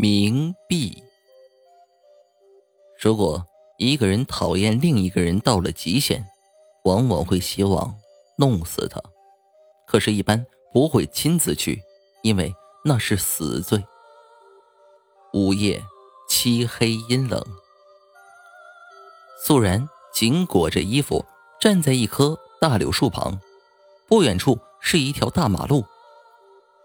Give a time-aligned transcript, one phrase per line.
[0.00, 1.04] 冥币。
[2.98, 6.24] 如果一个人讨厌另一个人到了极限，
[6.84, 7.94] 往往会希望
[8.38, 8.98] 弄死他，
[9.86, 11.82] 可是，一般不会亲自去，
[12.22, 13.84] 因为那是死罪。
[15.34, 15.84] 午夜，
[16.30, 17.44] 漆黑阴冷，
[19.44, 21.22] 素然紧裹着衣服
[21.60, 23.38] 站在一棵大柳树旁，
[24.08, 25.84] 不远处是一条大马路。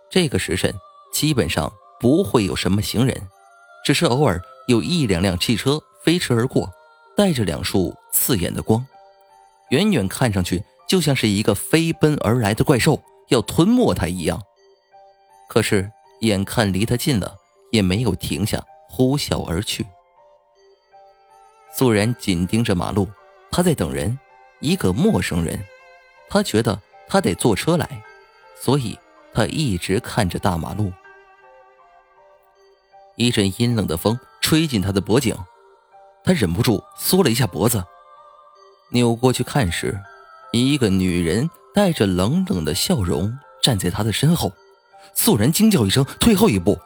[0.10, 0.74] 这个时辰，
[1.14, 1.72] 基本上。
[2.00, 3.30] 不会有什么行人，
[3.84, 6.72] 只是偶尔有一两辆汽车飞驰而过，
[7.16, 8.86] 带着两束刺眼的光，
[9.70, 14.42] 远远看上去就像是一个飞奔而来的怪兽要吞没他一样。
[15.48, 17.36] 可是眼看离他近了，
[17.72, 19.86] 也没有停下，呼啸而去。
[21.74, 23.08] 素然紧盯着马路，
[23.52, 24.18] 他在等人，
[24.60, 25.64] 一个陌生人。
[26.30, 28.04] 他觉得他得坐车来，
[28.60, 28.98] 所以
[29.34, 30.92] 他一直看着大马路。
[33.16, 35.36] 一阵阴冷的风吹进他的脖颈，
[36.24, 37.84] 他忍不住缩了一下脖子，
[38.90, 40.00] 扭过去看时，
[40.52, 44.52] 一个女人带着冷冷的笑容站在他的身后。
[45.14, 46.78] 肃然惊叫一声，退后一步：“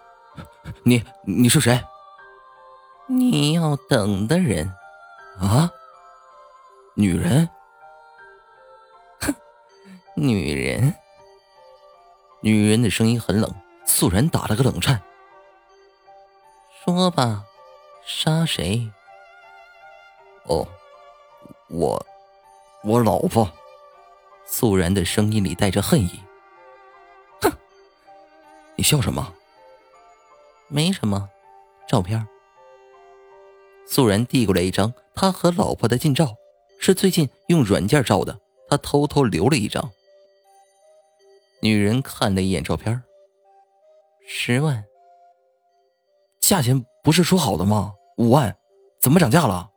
[0.85, 1.81] 你你是谁
[3.09, 4.71] ？”“你要等的人。
[5.41, 5.71] ”“啊？
[6.95, 7.49] 女人
[9.19, 9.33] ？”“哼，
[10.13, 10.93] 女人。”
[12.41, 13.51] 女人的声音很冷，
[13.85, 15.01] 肃然打了个冷颤。
[16.95, 17.45] 说吧，
[18.05, 18.89] 杀谁？
[20.45, 20.67] 哦，
[21.69, 22.05] 我，
[22.83, 23.49] 我老婆。
[24.45, 26.19] 素然的声音里带着恨意。
[27.41, 27.51] 哼，
[28.75, 29.33] 你笑什么？
[30.67, 31.29] 没什么，
[31.87, 32.27] 照片。
[33.87, 36.35] 素然递过来一张他和老婆的近照，
[36.79, 39.91] 是最近用软件照的，他偷偷留了一张。
[41.61, 43.03] 女人看了一眼照片，
[44.27, 44.85] 十万。
[46.49, 47.93] 价钱不是说好的吗？
[48.17, 48.57] 五万，
[48.99, 49.69] 怎么涨价了？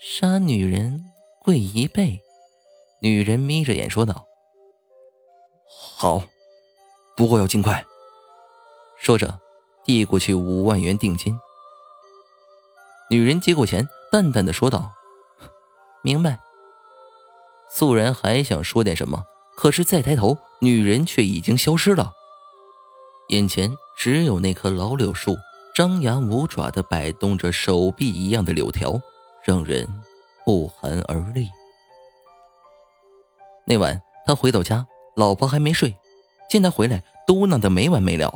[0.00, 1.04] 杀女人
[1.40, 2.20] 贵一倍。
[3.00, 4.26] 女人眯着眼说道
[5.96, 6.24] ：“好，
[7.16, 7.84] 不过要尽快。”
[8.98, 9.38] 说着，
[9.84, 11.38] 递过去五万元定金。
[13.08, 14.90] 女人接过钱，淡淡的说道
[16.02, 16.40] ：“明白。”
[17.70, 19.22] 素然还想说点什么，
[19.54, 22.14] 可是再抬头，女人却已经消失了。
[23.32, 25.34] 眼前只有那棵老柳树，
[25.74, 29.00] 张牙舞爪的摆动着手臂一样的柳条，
[29.42, 29.88] 让人
[30.44, 31.48] 不寒而栗。
[33.64, 35.96] 那晚他回到家，老婆还没睡，
[36.50, 38.30] 见他回来，嘟囔的没完没了：“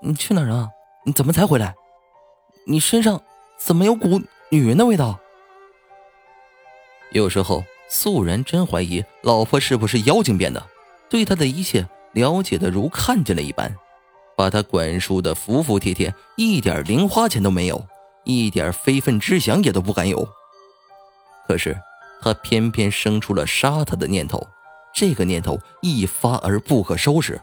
[0.00, 0.70] 你去哪儿啊？
[1.04, 1.74] 你怎么才回来？
[2.68, 3.20] 你身上
[3.58, 5.18] 怎么有股女人的味道？”
[7.10, 10.64] 有时候，素然真怀疑老婆是不是妖精变的，
[11.10, 11.84] 对他的一切。
[12.12, 13.74] 了解的如看见了一般，
[14.36, 17.84] 把他管束的服服帖帖，一点零花钱都没有，
[18.24, 20.28] 一点非分之想也都不敢有。
[21.46, 21.76] 可是
[22.20, 24.46] 他偏偏生出了杀他的念头，
[24.94, 27.40] 这个念头一发而不可收拾。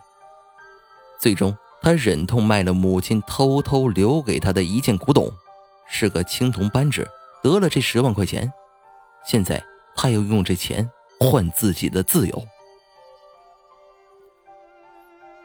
[1.20, 5.30] 最终，他忍痛卖了母亲偷偷留给他的一件古董，
[5.88, 7.08] 是个青铜扳指，
[7.44, 8.52] 得了这十万块钱。
[9.26, 9.62] 现在
[9.96, 12.44] 他要用这钱换自己的自由。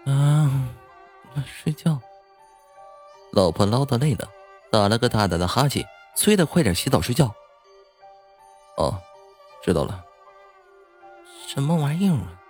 [0.04, 0.68] 啊，
[1.46, 1.98] 睡觉。
[3.32, 4.28] 老婆唠叨累了，
[4.70, 5.84] 打了个大大的哈欠，
[6.16, 7.34] 催他快点洗澡睡觉。
[8.76, 9.00] 哦，
[9.62, 10.04] 知道了。
[11.46, 12.40] 什么玩意儿啊？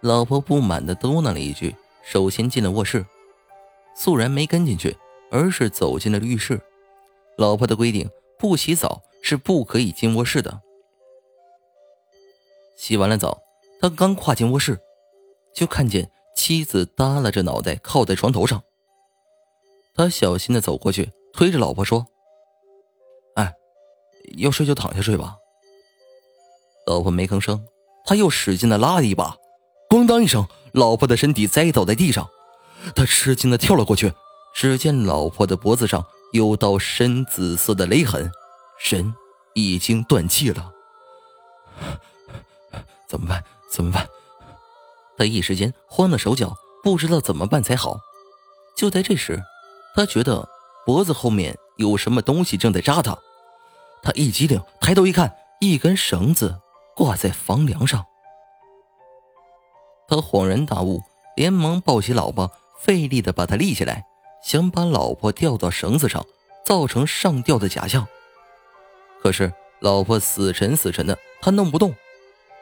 [0.00, 3.06] 老婆不满的嘟囔了一句，首先进了卧室。
[3.94, 4.96] 素然没跟进去，
[5.30, 6.60] 而是走进了浴室。
[7.36, 10.60] 老婆的规定，不洗澡是不可以进卧室的。
[12.76, 13.42] 洗完了澡，
[13.80, 14.80] 他刚跨进卧室，
[15.54, 16.10] 就看见。
[16.34, 18.62] 妻子耷拉着脑袋靠在床头上，
[19.94, 22.06] 他小心的走过去，推着老婆说
[23.36, 23.52] ：“哎，
[24.38, 25.36] 要睡就躺下睡吧。”
[26.86, 27.64] 老婆没吭声，
[28.04, 29.36] 他又使劲的拉了一把，
[29.88, 32.28] 咣当一声，老婆的身体栽倒在地上。
[32.96, 34.12] 他吃惊的跳了过去，
[34.52, 38.32] 只见老婆的脖子上有道深紫色的勒痕，
[38.90, 39.14] 人
[39.54, 40.72] 已经断气了。
[43.06, 43.44] 怎么办？
[43.70, 44.08] 怎么办？
[45.22, 46.52] 他一时间慌了手脚，
[46.82, 47.96] 不知道怎么办才好。
[48.76, 49.40] 就在这时，
[49.94, 50.48] 他觉得
[50.84, 53.16] 脖子后面有什么东西正在扎他。
[54.02, 56.60] 他一激灵，抬头一看，一根绳子
[56.96, 58.04] 挂在房梁上。
[60.08, 61.00] 他恍然大悟，
[61.36, 64.04] 连忙抱起老婆，费力的把她立起来，
[64.42, 66.26] 想把老婆吊到绳子上，
[66.66, 68.08] 造成上吊的假象。
[69.22, 71.94] 可是老婆死沉死沉的，他弄不动。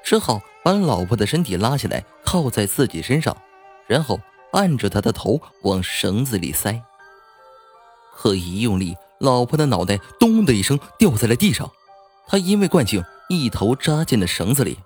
[0.02, 3.36] 只好把老婆的身体拉起来，靠在自己身上，
[3.86, 4.20] 然后
[4.52, 6.82] 按着他的头往绳子里塞。
[8.16, 11.70] 可一用力，老婆的脑袋咚的一声掉在了地上。
[12.26, 14.78] 他因为惯性，一头扎进了绳子里。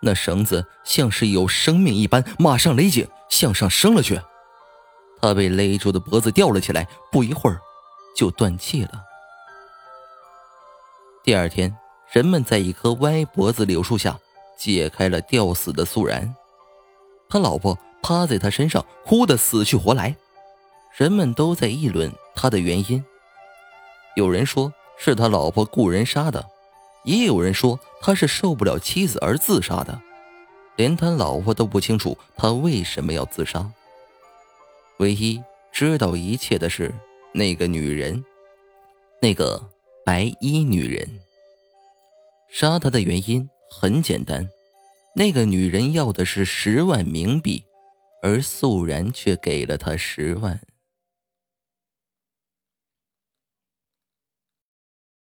[0.00, 4.20] 那绳子像是有生命一般，马上勒紧，向上升了去。
[5.20, 7.60] 他被勒住的脖子吊了起来，不一会儿
[8.16, 9.02] 就断气了。
[11.24, 11.76] 第二天，
[12.12, 14.16] 人们在一棵歪脖子柳树下
[14.58, 16.34] 解开了吊死的素然。
[17.30, 20.16] 他老婆趴在他身上，哭得死去活来。
[20.96, 23.04] 人们都在议论他的原因，
[24.16, 26.44] 有人说是他老婆雇人杀的。
[27.04, 29.98] 也有人说他是受不了妻子而自杀的，
[30.76, 33.70] 连他老婆都不清楚他为什么要自杀。
[34.98, 35.40] 唯一
[35.72, 36.92] 知道一切的是
[37.32, 38.22] 那个女人，
[39.22, 39.62] 那个
[40.04, 41.20] 白衣女人。
[42.50, 44.48] 杀他的原因很简单，
[45.14, 47.64] 那个女人要的是十万冥币，
[48.22, 50.60] 而素然却给了他十万。